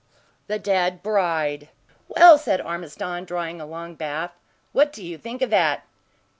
[0.47, 1.69] THE DEAD BRIDE
[2.07, 4.31] "Well," said Ormiston, drawing a long bath,
[4.71, 5.85] "what do you think of that?"